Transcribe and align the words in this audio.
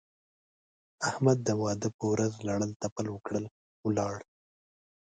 احمد 1.09 1.37
د 1.47 1.49
واده 1.61 1.89
په 1.97 2.03
ورځ 2.13 2.33
لړل 2.47 2.71
تپل 2.81 3.05
وکړل؛ 3.11 3.45
ولاړ. 3.87 4.15